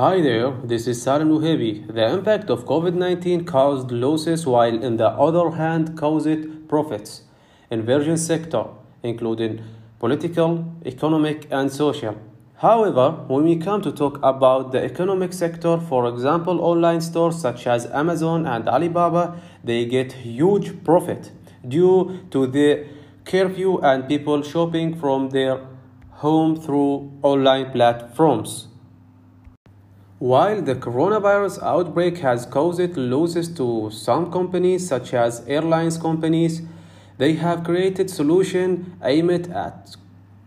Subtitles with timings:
[0.00, 1.86] Hi there, this is Salim Nuhebi.
[1.86, 7.24] The impact of COVID 19 caused losses while, on the other hand, caused profits
[7.70, 8.68] in various sectors,
[9.02, 9.62] including
[9.98, 12.16] political, economic, and social.
[12.56, 17.66] However, when we come to talk about the economic sector, for example, online stores such
[17.66, 21.30] as Amazon and Alibaba, they get huge profit
[21.68, 22.86] due to the
[23.26, 25.60] curfew and people shopping from their
[26.24, 28.69] home through online platforms.
[30.20, 36.60] While the coronavirus outbreak has caused losses to some companies such as airlines companies,
[37.16, 39.96] they have created solutions aimed at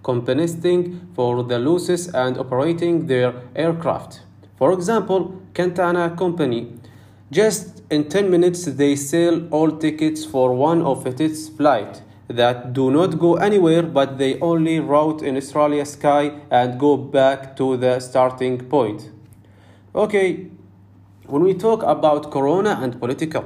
[0.03, 4.21] compensating for the losses and operating their aircraft.
[4.59, 6.73] For example, Qantas company
[7.31, 12.91] just in 10 minutes they sell all tickets for one of its flights that do
[12.91, 17.99] not go anywhere but they only route in Australia sky and go back to the
[17.99, 19.09] starting point.
[19.95, 20.49] Okay,
[21.27, 23.45] when we talk about corona and political,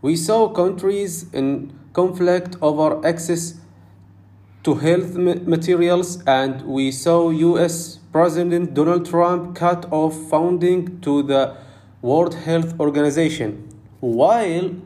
[0.00, 3.54] we saw countries in conflict over access
[4.62, 11.56] to health materials and we saw US President Donald Trump cut off funding to the
[12.00, 13.68] World Health Organization.
[13.98, 14.76] While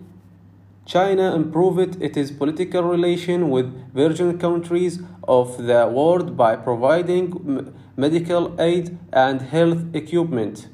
[0.89, 8.97] China improved its political relation with virgin countries of the world by providing medical aid
[9.12, 10.66] and health equipment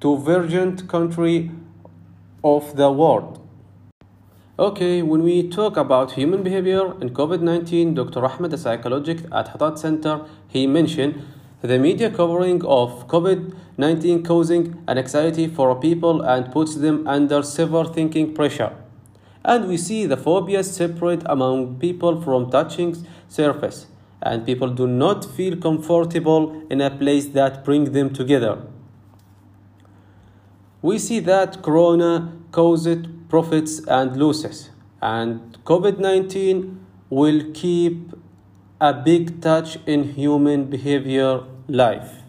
[0.00, 1.50] to virgin country
[2.44, 3.44] of the world.
[4.60, 8.24] Okay, when we talk about human behavior in COVID-19, Dr.
[8.24, 11.20] Ahmed, a psychologist at Hatat Center, he mentioned
[11.62, 17.86] the media covering of COVID-19 causing an anxiety for people and puts them under severe
[17.86, 18.72] thinking pressure.
[19.44, 23.86] And we see the phobias separate among people from touching surface
[24.22, 28.58] and people do not feel comfortable in a place that brings them together.
[30.82, 34.70] We see that Corona caused profits and losses,
[35.02, 38.12] and COVID 19 will keep
[38.80, 42.22] a big touch in human behavior life.